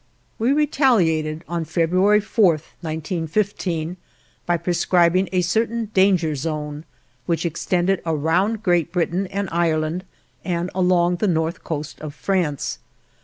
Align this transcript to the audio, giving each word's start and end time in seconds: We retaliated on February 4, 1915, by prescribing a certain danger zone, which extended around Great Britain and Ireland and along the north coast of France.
We 0.39 0.51
retaliated 0.51 1.43
on 1.47 1.63
February 1.63 2.21
4, 2.21 2.49
1915, 2.53 3.97
by 4.47 4.57
prescribing 4.57 5.29
a 5.31 5.41
certain 5.41 5.91
danger 5.93 6.33
zone, 6.33 6.85
which 7.27 7.45
extended 7.45 8.01
around 8.03 8.63
Great 8.63 8.91
Britain 8.91 9.27
and 9.27 9.47
Ireland 9.51 10.03
and 10.43 10.71
along 10.73 11.17
the 11.17 11.27
north 11.27 11.63
coast 11.63 12.01
of 12.01 12.15
France. 12.15 12.79